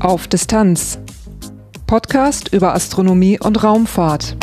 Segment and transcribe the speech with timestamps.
[0.00, 0.98] Auf Distanz.
[1.86, 4.36] Podcast über Astronomie und Raumfahrt.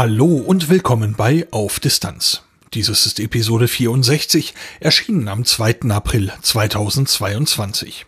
[0.00, 2.40] Hallo und willkommen bei Auf Distanz.
[2.72, 5.90] Dieses ist Episode 64, erschienen am 2.
[5.90, 8.06] April 2022.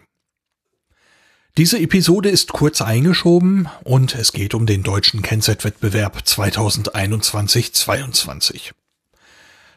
[1.58, 8.70] Diese Episode ist kurz eingeschoben und es geht um den deutschen Kennzeitwettbewerb 2021-22.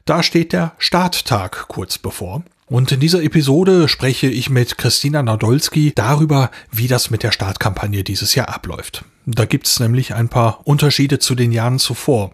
[0.06, 2.46] Da steht der Starttag kurz bevor.
[2.68, 8.04] Und in dieser Episode spreche ich mit Christina Nadolski darüber, wie das mit der Startkampagne
[8.04, 9.06] dieses Jahr abläuft.
[9.28, 12.34] Da gibt es nämlich ein paar Unterschiede zu den Jahren zuvor.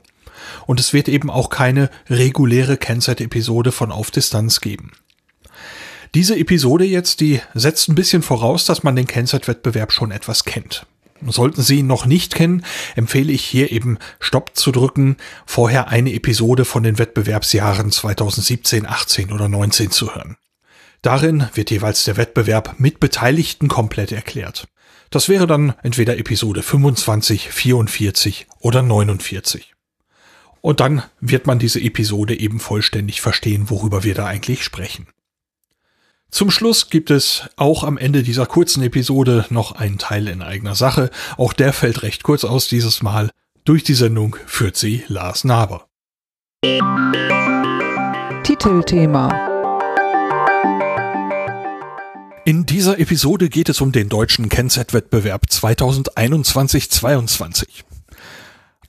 [0.68, 4.92] Und es wird eben auch keine reguläre Kennzeit-Episode von Auf Distanz geben.
[6.16, 10.86] Diese Episode jetzt, die setzt ein bisschen voraus, dass man den Kennzeit-Wettbewerb schon etwas kennt.
[11.28, 16.14] Sollten Sie ihn noch nicht kennen, empfehle ich hier eben Stopp zu drücken, vorher eine
[16.14, 20.38] Episode von den Wettbewerbsjahren 2017, 18 oder 19 zu hören.
[21.02, 24.68] Darin wird jeweils der Wettbewerb mit Beteiligten komplett erklärt.
[25.10, 29.74] Das wäre dann entweder Episode 25, 44 oder 49.
[30.62, 35.08] Und dann wird man diese Episode eben vollständig verstehen, worüber wir da eigentlich sprechen.
[36.32, 40.76] Zum Schluss gibt es auch am Ende dieser kurzen Episode noch einen Teil in eigener
[40.76, 41.10] Sache.
[41.38, 43.30] Auch der fällt recht kurz aus dieses Mal.
[43.66, 45.88] Durch die Sendung führt sie Lars Naber.
[48.44, 49.50] Titelthema
[52.44, 57.84] in dieser Episode geht es um den deutschen Kennzeitwettbewerb 2021-22.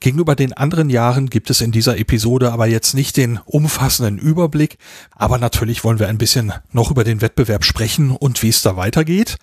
[0.03, 4.77] Gegenüber den anderen Jahren gibt es in dieser Episode aber jetzt nicht den umfassenden Überblick,
[5.11, 8.75] aber natürlich wollen wir ein bisschen noch über den Wettbewerb sprechen und wie es da
[8.75, 9.37] weitergeht.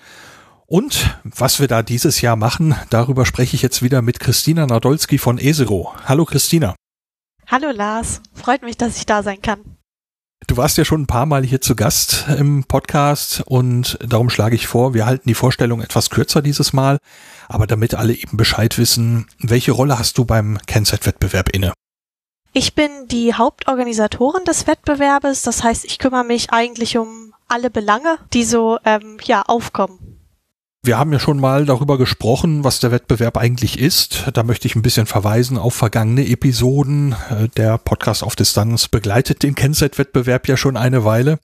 [0.66, 5.16] Und was wir da dieses Jahr machen, darüber spreche ich jetzt wieder mit Christina Nadolski
[5.16, 5.94] von Esero.
[6.04, 6.75] Hallo Christina.
[7.47, 9.79] Hallo Lars, freut mich, dass ich da sein kann.
[10.47, 14.56] Du warst ja schon ein paar Mal hier zu Gast im Podcast und darum schlage
[14.56, 16.99] ich vor, wir halten die Vorstellung etwas kürzer dieses Mal,
[17.49, 21.73] aber damit alle eben Bescheid wissen, welche Rolle hast du beim Kennzeitwettbewerb inne?
[22.53, 28.19] Ich bin die Hauptorganisatorin des Wettbewerbes, das heißt, ich kümmere mich eigentlich um alle Belange,
[28.33, 30.09] die so ähm, ja aufkommen.
[30.82, 34.24] Wir haben ja schon mal darüber gesprochen, was der Wettbewerb eigentlich ist.
[34.32, 37.14] Da möchte ich ein bisschen verweisen auf vergangene Episoden.
[37.28, 41.38] Äh, der Podcast auf Distanz begleitet den Kennzeit-Wettbewerb ja schon eine Weile.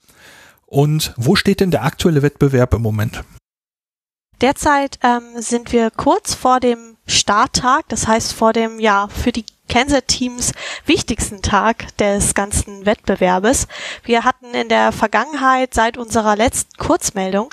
[0.64, 3.24] Und wo steht denn der aktuelle Wettbewerb im Moment?
[4.40, 9.44] Derzeit ähm, sind wir kurz vor dem Starttag, das heißt vor dem ja für die
[9.68, 10.52] Kennzeit-Teams
[10.84, 13.66] wichtigsten Tag des ganzen Wettbewerbes.
[14.04, 17.50] Wir hatten in der Vergangenheit seit unserer letzten Kurzmeldung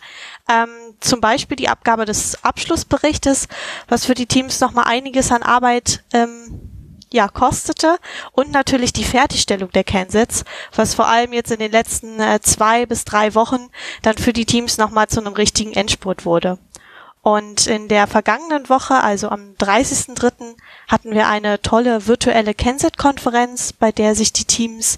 [0.50, 3.48] ähm, zum Beispiel die Abgabe des Abschlussberichtes,
[3.88, 6.70] was für die Teams nochmal einiges an Arbeit ähm,
[7.14, 7.98] ja, kostete
[8.32, 10.44] und natürlich die Fertigstellung der Kensets,
[10.76, 13.70] was vor allem jetzt in den letzten äh, zwei bis drei Wochen
[14.02, 16.58] dann für die Teams nochmal zu einem richtigen Endspurt wurde.
[17.22, 20.58] Und in der vergangenen Woche, also am 30.03.,
[20.90, 24.98] hatten wir eine tolle virtuelle Kenset-Konferenz, bei der sich die Teams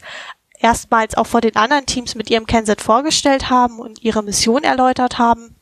[0.65, 5.19] erstmals auch vor den anderen Teams mit ihrem Kenset vorgestellt haben und ihre Mission erläutert
[5.19, 5.53] haben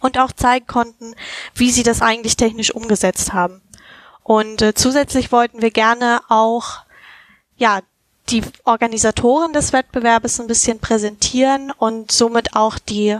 [0.00, 1.14] und auch zeigen konnten,
[1.54, 3.62] wie sie das eigentlich technisch umgesetzt haben.
[4.24, 6.80] Und äh, zusätzlich wollten wir gerne auch
[7.56, 7.82] ja
[8.30, 13.16] die Organisatoren des Wettbewerbes ein bisschen präsentieren und somit auch die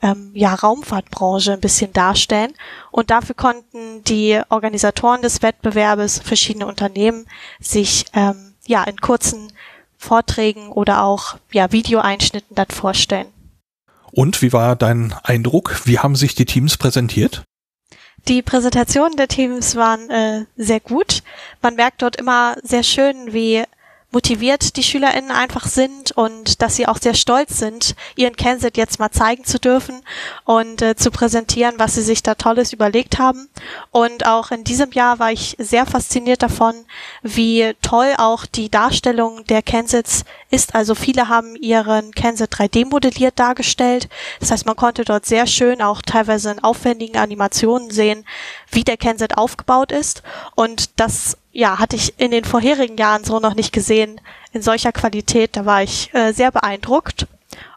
[0.00, 2.54] ähm, ja, Raumfahrtbranche ein bisschen darstellen.
[2.90, 7.26] Und dafür konnten die Organisatoren des Wettbewerbes, verschiedene Unternehmen,
[7.60, 9.52] sich ähm, ja in kurzen
[10.02, 13.28] Vorträgen oder auch ja, Videoeinschnitten dann vorstellen.
[14.10, 15.82] Und wie war dein Eindruck?
[15.84, 17.44] Wie haben sich die Teams präsentiert?
[18.28, 21.22] Die Präsentationen der Teams waren äh, sehr gut.
[21.62, 23.64] Man merkt dort immer sehr schön, wie
[24.12, 28.98] motiviert die SchülerInnen einfach sind und dass sie auch sehr stolz sind, ihren Kenset jetzt
[28.98, 30.02] mal zeigen zu dürfen
[30.44, 33.48] und äh, zu präsentieren, was sie sich da Tolles überlegt haben.
[33.90, 36.74] Und auch in diesem Jahr war ich sehr fasziniert davon,
[37.22, 40.74] wie toll auch die Darstellung der Kensets ist.
[40.74, 44.08] Also viele haben ihren Kenset 3D modelliert dargestellt.
[44.40, 48.24] Das heißt, man konnte dort sehr schön auch teilweise in aufwendigen Animationen sehen,
[48.72, 50.22] wie der Kenset aufgebaut ist.
[50.54, 54.20] Und das ja, hatte ich in den vorherigen Jahren so noch nicht gesehen
[54.52, 55.56] in solcher Qualität.
[55.56, 57.26] Da war ich äh, sehr beeindruckt.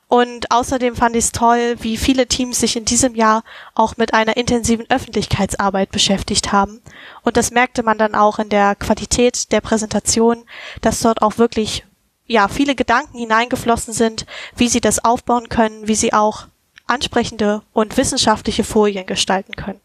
[0.07, 3.43] Und außerdem fand ich es toll, wie viele Teams sich in diesem Jahr
[3.73, 6.81] auch mit einer intensiven Öffentlichkeitsarbeit beschäftigt haben.
[7.23, 10.43] Und das merkte man dann auch in der Qualität der Präsentation,
[10.81, 11.85] dass dort auch wirklich
[12.27, 14.25] ja viele Gedanken hineingeflossen sind,
[14.55, 16.47] wie sie das aufbauen können, wie sie auch
[16.87, 19.81] ansprechende und wissenschaftliche Folien gestalten können.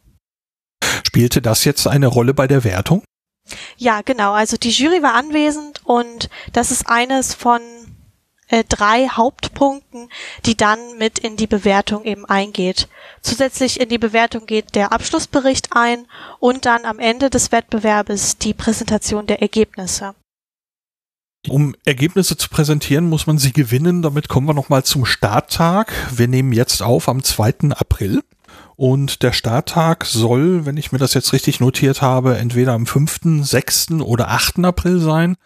[1.10, 3.02] Spielte das jetzt eine Rolle bei der Wertung?
[3.76, 4.32] Ja, genau.
[4.32, 7.60] Also die Jury war anwesend und das ist eines von
[8.46, 10.08] äh, drei Hauptpunkten,
[10.46, 12.86] die dann mit in die Bewertung eben eingeht.
[13.22, 16.06] Zusätzlich in die Bewertung geht der Abschlussbericht ein
[16.38, 20.14] und dann am Ende des Wettbewerbes die Präsentation der Ergebnisse.
[21.48, 24.02] Um Ergebnisse zu präsentieren, muss man sie gewinnen.
[24.02, 25.92] Damit kommen wir nochmal zum Starttag.
[26.16, 27.70] Wir nehmen jetzt auf am 2.
[27.70, 28.22] April.
[28.80, 33.44] Und der Starttag soll, wenn ich mir das jetzt richtig notiert habe, entweder am 5.,
[33.46, 33.90] 6.
[34.00, 34.64] oder 8.
[34.64, 35.36] April sein.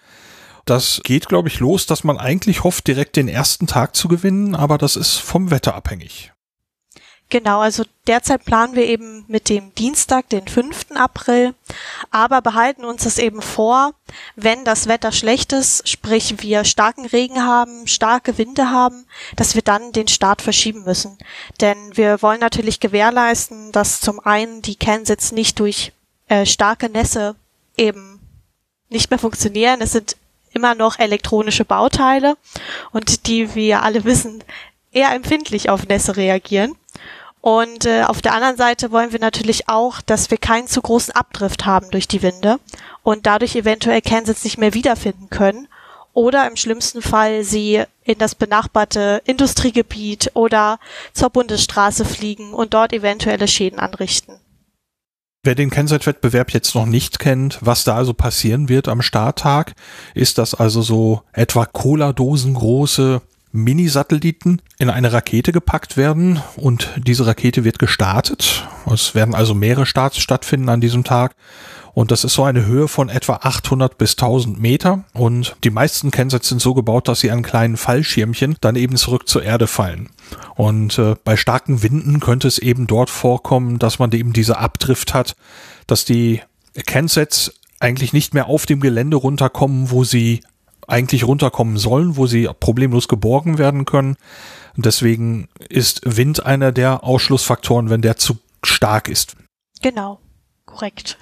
[0.67, 4.55] Das geht, glaube ich, los, dass man eigentlich hofft, direkt den ersten Tag zu gewinnen,
[4.55, 6.33] aber das ist vom Wetter abhängig.
[7.29, 10.93] Genau, also derzeit planen wir eben mit dem Dienstag, den 5.
[10.95, 11.55] April,
[12.11, 13.95] aber behalten uns das eben vor,
[14.37, 19.07] wenn das Wetter schlecht ist, sprich wir starken Regen haben, starke Winde haben,
[19.37, 21.19] dass wir dann den Start verschieben müssen.
[21.61, 25.93] Denn wir wollen natürlich gewährleisten, dass zum einen die Cansets nicht durch
[26.29, 27.37] äh, starke Nässe
[27.77, 28.21] eben
[28.89, 29.81] nicht mehr funktionieren.
[29.81, 30.17] Es sind
[30.53, 32.37] immer noch elektronische Bauteile
[32.93, 34.43] und die, wie wir alle wissen,
[34.93, 36.77] eher empfindlich auf Nässe reagieren.
[37.45, 41.15] Und äh, auf der anderen Seite wollen wir natürlich auch, dass wir keinen zu großen
[41.15, 42.59] Abdrift haben durch die Winde
[43.03, 45.69] und dadurch eventuell Kansas nicht mehr wiederfinden können
[46.15, 50.79] oder im schlimmsten Fall sie in das benachbarte Industriegebiet oder
[51.13, 54.41] zur Bundesstraße fliegen und dort eventuelle Schäden anrichten.
[55.43, 59.75] Wer den Kennzeitwettbewerb jetzt noch nicht kennt, was da also passieren wird am Starttag,
[60.15, 63.21] ist, dass also so etwa Cola-Dosen große
[63.55, 68.69] Mini-Satelliten in eine Rakete gepackt werden und diese Rakete wird gestartet.
[68.93, 71.37] Es werden also mehrere Starts stattfinden an diesem Tag
[71.93, 76.11] und das ist so eine Höhe von etwa 800 bis 1000 Meter und die meisten
[76.11, 80.11] Kensets sind so gebaut, dass sie an kleinen Fallschirmchen dann eben zurück zur Erde fallen.
[80.57, 85.15] Und äh, bei starken Winden könnte es eben dort vorkommen, dass man eben diese Abdrift
[85.15, 85.37] hat,
[85.87, 86.41] dass die
[86.87, 90.41] Kensets eigentlich nicht mehr auf dem Gelände runterkommen, wo sie
[90.87, 94.17] eigentlich runterkommen sollen, wo sie problemlos geborgen werden können.
[94.77, 99.37] deswegen ist Wind einer der Ausschlussfaktoren, wenn der zu stark ist.
[99.83, 100.21] Genau,
[100.67, 101.19] korrekt.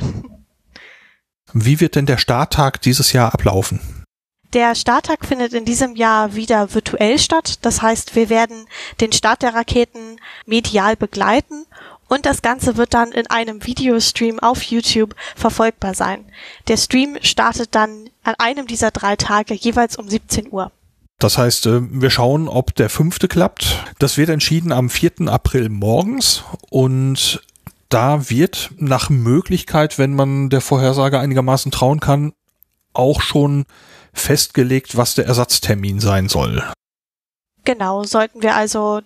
[1.53, 3.81] Wie wird denn der Starttag dieses Jahr ablaufen?
[4.53, 7.59] Der Starttag findet in diesem Jahr wieder virtuell statt.
[7.63, 8.67] Das heißt, wir werden
[9.01, 11.67] den Start der Raketen medial begleiten
[12.09, 16.27] und das Ganze wird dann in einem Videostream auf YouTube verfolgbar sein.
[16.69, 20.71] Der Stream startet dann an einem dieser drei Tage jeweils um 17 Uhr.
[21.19, 23.85] Das heißt, äh, wir schauen, ob der fünfte klappt.
[23.99, 25.29] Das wird entschieden am 4.
[25.29, 27.43] April morgens und
[27.89, 32.33] da wird nach Möglichkeit, wenn man der Vorhersage einigermaßen trauen kann,
[32.93, 33.67] auch schon
[34.13, 36.65] festgelegt, was der Ersatztermin sein soll.
[37.65, 39.03] Genau, sollten wir also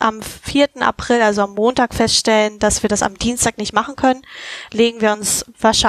[0.00, 0.68] am 4.
[0.80, 4.22] April, also am Montag feststellen, dass wir das am Dienstag nicht machen können,
[4.72, 5.44] legen wir uns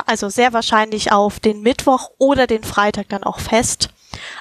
[0.06, 3.90] also sehr wahrscheinlich auf den Mittwoch oder den Freitag dann auch fest.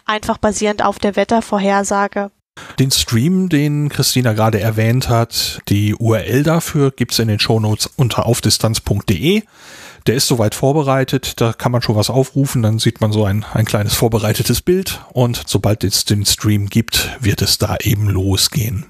[0.05, 2.31] Einfach basierend auf der Wettervorhersage.
[2.79, 8.26] Den Stream, den Christina gerade erwähnt hat, die URL dafür gibt's in den Shownotes unter
[8.26, 9.43] aufdistanz.de.
[10.06, 13.44] Der ist soweit vorbereitet, da kann man schon was aufrufen, dann sieht man so ein,
[13.53, 18.87] ein kleines vorbereitetes Bild und sobald es den Stream gibt, wird es da eben losgehen.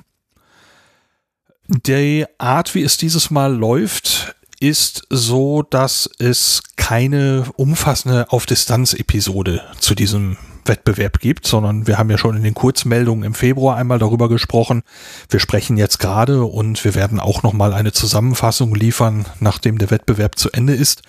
[1.69, 9.95] Die Art, wie es dieses Mal läuft, ist so, dass es keine umfassende Auf-Distanz-Episode zu
[9.95, 14.31] diesem Wettbewerb gibt, sondern wir haben ja schon in den Kurzmeldungen im Februar einmal darüber
[14.31, 14.83] gesprochen.
[15.29, 20.39] Wir sprechen jetzt gerade und wir werden auch nochmal eine Zusammenfassung liefern, nachdem der Wettbewerb
[20.39, 21.03] zu Ende ist.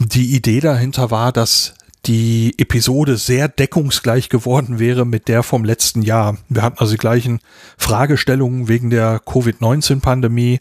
[0.00, 1.74] Die Idee dahinter war, dass
[2.06, 6.36] die Episode sehr deckungsgleich geworden wäre mit der vom letzten Jahr.
[6.48, 7.40] Wir hatten also die gleichen
[7.78, 10.60] Fragestellungen wegen der Covid-19-Pandemie.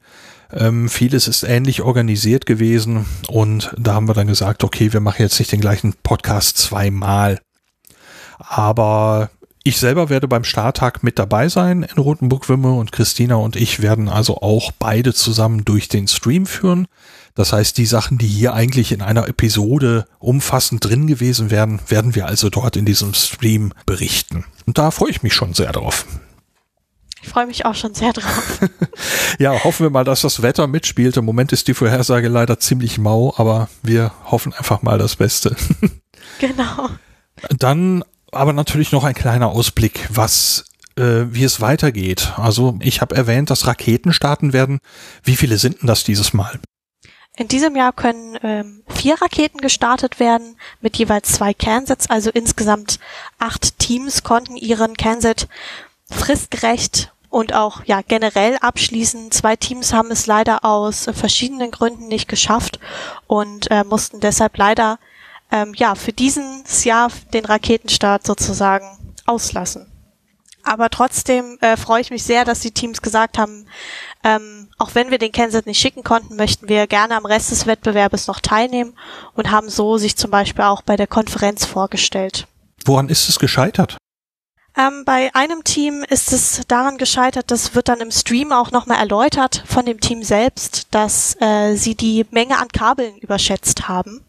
[0.54, 5.22] Ähm, vieles ist ähnlich organisiert gewesen und da haben wir dann gesagt, okay, wir machen
[5.22, 7.40] jetzt nicht den gleichen Podcast zweimal.
[8.38, 9.30] Aber
[9.64, 14.10] ich selber werde beim Starttag mit dabei sein in Rotenburg-Wimme und Christina und ich werden
[14.10, 16.88] also auch beide zusammen durch den Stream führen.
[17.36, 22.16] Das heißt, die Sachen, die hier eigentlich in einer Episode umfassend drin gewesen wären, werden
[22.16, 24.46] wir also dort in diesem Stream berichten.
[24.66, 26.06] Und da freue ich mich schon sehr drauf.
[27.24, 28.60] Ich freue mich auch schon sehr drauf.
[29.40, 31.18] ja, hoffen wir mal, dass das Wetter mitspielt.
[31.18, 35.56] Im Moment ist die Vorhersage leider ziemlich mau, aber wir hoffen einfach mal das Beste.
[36.40, 36.90] genau.
[37.58, 42.34] Dann aber natürlich noch ein kleiner Ausblick, was äh, wie es weitergeht.
[42.38, 44.80] Also ich habe erwähnt, dass Raketen starten werden.
[45.24, 46.60] Wie viele sind denn das dieses Mal?
[47.38, 53.00] In diesem Jahr können ähm, vier Raketen gestartet werden mit jeweils zwei Cansets, also insgesamt
[53.40, 55.48] acht Teams konnten ihren Canset
[56.10, 59.32] fristgerecht und auch ja generell abschließen.
[59.32, 62.80] Zwei Teams haben es leider aus verschiedenen Gründen nicht geschafft
[63.28, 65.00] und äh, mussten deshalb leider
[65.52, 68.86] ähm, ja für dieses Jahr den Raketenstart sozusagen
[69.26, 69.91] auslassen.
[70.64, 73.66] Aber trotzdem äh, freue ich mich sehr, dass die Teams gesagt haben,
[74.24, 77.66] ähm, auch wenn wir den Kansas nicht schicken konnten, möchten wir gerne am Rest des
[77.66, 78.94] Wettbewerbes noch teilnehmen
[79.36, 82.48] und haben so sich zum Beispiel auch bei der Konferenz vorgestellt.
[82.86, 83.98] Woran ist es gescheitert?
[84.78, 89.00] Ähm, bei einem Team ist es daran gescheitert, das wird dann im Stream auch nochmal
[89.00, 94.24] erläutert von dem Team selbst, dass äh, sie die Menge an Kabeln überschätzt haben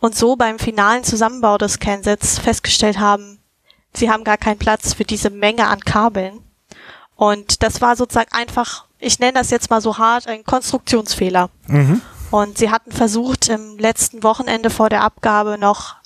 [0.00, 3.38] und so beim finalen Zusammenbau des Kansets festgestellt haben,
[3.96, 6.40] sie haben gar keinen Platz für diese Menge an Kabeln.
[7.16, 11.50] Und das war sozusagen einfach, ich nenne das jetzt mal so hart, ein Konstruktionsfehler.
[11.66, 12.02] Mhm.
[12.30, 15.96] Und sie hatten versucht, im letzten Wochenende vor der Abgabe noch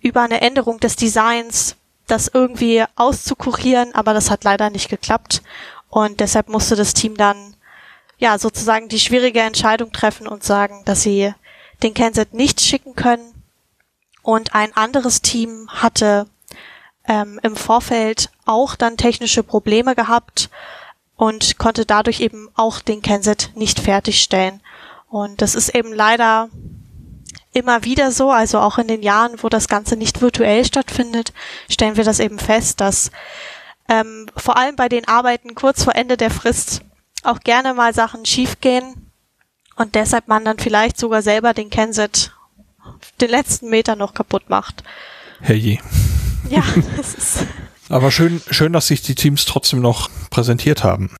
[0.00, 1.76] über eine Änderung des Designs
[2.06, 5.42] das irgendwie auszukurieren, aber das hat leider nicht geklappt.
[5.88, 7.54] Und deshalb musste das Team dann
[8.18, 11.32] ja sozusagen die schwierige Entscheidung treffen und sagen, dass sie
[11.82, 13.32] den Kenset nicht schicken können.
[14.22, 16.26] Und ein anderes Team hatte
[17.08, 20.50] ähm, im Vorfeld auch dann technische Probleme gehabt
[21.16, 24.60] und konnte dadurch eben auch den Kenset nicht fertigstellen.
[25.08, 26.48] Und das ist eben leider
[27.52, 31.32] immer wieder so, also auch in den Jahren, wo das Ganze nicht virtuell stattfindet,
[31.68, 33.10] stellen wir das eben fest, dass
[33.88, 36.82] ähm, vor allem bei den Arbeiten kurz vor Ende der Frist
[37.24, 39.10] auch gerne mal Sachen schiefgehen
[39.76, 42.32] und deshalb man dann vielleicht sogar selber den Kenset
[43.20, 44.84] den letzten Meter noch kaputt macht.
[45.40, 45.78] Herrje.
[46.50, 46.62] Ja,
[46.96, 47.46] das ist.
[47.88, 51.10] Aber schön, schön, dass sich die Teams trotzdem noch präsentiert haben.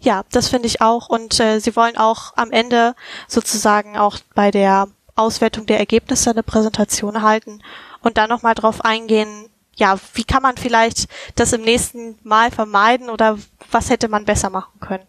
[0.00, 1.08] Ja, das finde ich auch.
[1.08, 2.94] Und äh, sie wollen auch am Ende
[3.28, 7.62] sozusagen auch bei der Auswertung der Ergebnisse eine Präsentation halten
[8.00, 13.10] und dann nochmal drauf eingehen, ja, wie kann man vielleicht das im nächsten Mal vermeiden
[13.10, 13.38] oder
[13.70, 15.06] was hätte man besser machen können?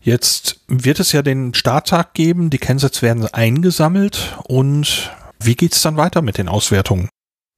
[0.00, 5.96] Jetzt wird es ja den Starttag geben, die Kennsätze werden eingesammelt und wie geht's dann
[5.96, 7.08] weiter mit den Auswertungen?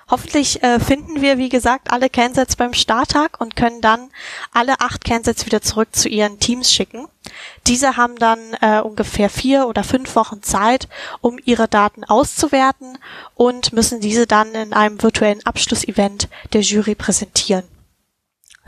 [0.08, 4.10] Hoffentlich äh, finden wir, wie gesagt, alle Cansets beim Starttag und können dann
[4.52, 7.08] alle acht Cansets wieder zurück zu ihren Teams schicken.
[7.66, 10.88] Diese haben dann äh, ungefähr vier oder fünf Wochen Zeit,
[11.22, 12.98] um ihre Daten auszuwerten
[13.34, 17.64] und müssen diese dann in einem virtuellen Abschlussevent der Jury präsentieren.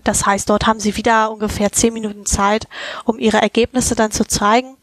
[0.02, 2.66] Das heißt, dort haben sie wieder ungefähr zehn Minuten Zeit,
[3.04, 4.76] um ihre Ergebnisse dann zu zeigen.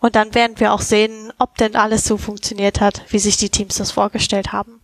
[0.00, 3.50] Und dann werden wir auch sehen, ob denn alles so funktioniert hat, wie sich die
[3.50, 4.79] Teams das vorgestellt haben.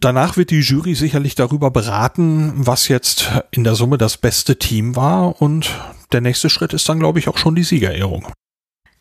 [0.00, 4.94] Danach wird die Jury sicherlich darüber beraten, was jetzt in der Summe das beste Team
[4.94, 5.74] war und
[6.12, 8.28] der nächste Schritt ist dann, glaube ich, auch schon die Siegerehrung.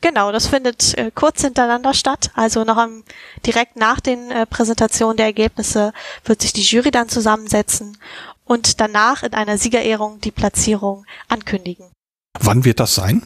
[0.01, 2.31] Genau, das findet äh, kurz hintereinander statt.
[2.33, 3.03] Also noch am,
[3.45, 5.93] direkt nach den äh, Präsentationen der Ergebnisse
[6.25, 7.97] wird sich die Jury dann zusammensetzen
[8.43, 11.91] und danach in einer Siegerehrung die Platzierung ankündigen.
[12.39, 13.23] Wann wird das sein?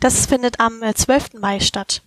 [0.00, 1.34] Das findet am äh, 12.
[1.40, 2.02] Mai statt.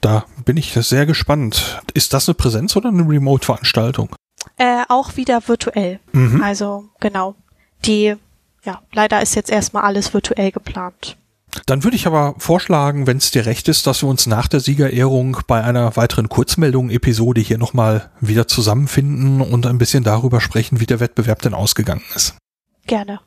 [0.00, 1.80] Da bin ich sehr gespannt.
[1.94, 4.14] Ist das eine Präsenz- oder eine Remote-Veranstaltung?
[4.56, 6.00] Äh, auch wieder virtuell.
[6.12, 6.42] Mhm.
[6.42, 7.34] Also genau.
[7.84, 8.14] Die,
[8.64, 11.16] ja, leider ist jetzt erstmal alles virtuell geplant.
[11.64, 14.60] Dann würde ich aber vorschlagen, wenn es dir recht ist, dass wir uns nach der
[14.60, 20.86] Siegerehrung bei einer weiteren Kurzmeldung-Episode hier nochmal wieder zusammenfinden und ein bisschen darüber sprechen, wie
[20.86, 22.36] der Wettbewerb denn ausgegangen ist.
[22.86, 23.20] Gerne.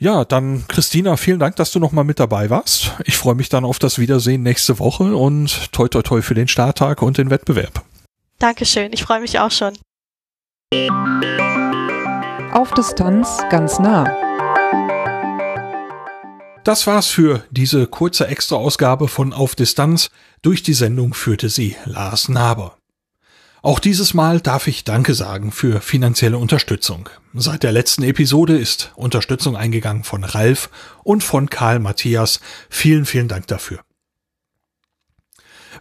[0.00, 2.92] Ja, dann Christina, vielen Dank, dass du nochmal mit dabei warst.
[3.04, 6.46] Ich freue mich dann auf das Wiedersehen nächste Woche und toi toi toi für den
[6.46, 7.84] Starttag und den Wettbewerb.
[8.38, 9.76] Dankeschön, ich freue mich auch schon.
[12.52, 14.04] Auf Distanz ganz nah.
[16.62, 20.10] Das war's für diese kurze Extra-Ausgabe von Auf Distanz.
[20.42, 22.77] Durch die Sendung führte sie Lars Naber.
[23.68, 27.10] Auch dieses Mal darf ich Danke sagen für finanzielle Unterstützung.
[27.34, 30.70] Seit der letzten Episode ist Unterstützung eingegangen von Ralf
[31.04, 32.40] und von Karl Matthias.
[32.70, 33.80] Vielen, vielen Dank dafür.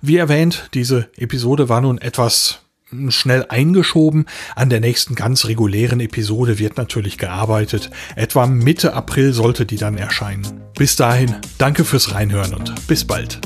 [0.02, 2.60] Wie erwähnt, diese Episode war nun etwas
[3.08, 4.26] schnell eingeschoben.
[4.54, 7.90] An der nächsten ganz regulären Episode wird natürlich gearbeitet.
[8.18, 10.60] Etwa Mitte April sollte die dann erscheinen.
[10.76, 13.40] Bis dahin, danke fürs Reinhören und bis bald.